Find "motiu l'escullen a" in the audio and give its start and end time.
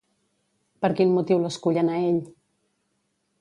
1.17-2.01